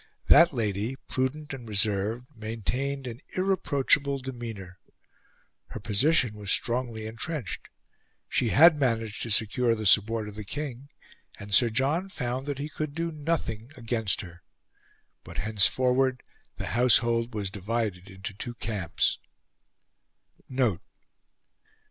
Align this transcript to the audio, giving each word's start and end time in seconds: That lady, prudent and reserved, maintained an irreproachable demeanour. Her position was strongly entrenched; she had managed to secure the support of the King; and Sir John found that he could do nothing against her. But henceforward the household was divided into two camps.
That 0.29 0.51
lady, 0.51 0.95
prudent 1.09 1.53
and 1.53 1.67
reserved, 1.69 2.25
maintained 2.35 3.05
an 3.05 3.21
irreproachable 3.35 4.17
demeanour. 4.17 4.79
Her 5.67 5.79
position 5.79 6.33
was 6.33 6.49
strongly 6.49 7.05
entrenched; 7.05 7.69
she 8.27 8.49
had 8.49 8.79
managed 8.79 9.21
to 9.21 9.29
secure 9.29 9.75
the 9.75 9.85
support 9.85 10.27
of 10.27 10.33
the 10.33 10.43
King; 10.43 10.89
and 11.37 11.53
Sir 11.53 11.69
John 11.69 12.09
found 12.09 12.47
that 12.47 12.57
he 12.57 12.67
could 12.67 12.95
do 12.95 13.11
nothing 13.11 13.69
against 13.77 14.21
her. 14.21 14.41
But 15.23 15.37
henceforward 15.37 16.23
the 16.57 16.69
household 16.73 17.35
was 17.35 17.51
divided 17.51 18.09
into 18.09 18.33
two 18.33 18.55
camps. 18.55 19.19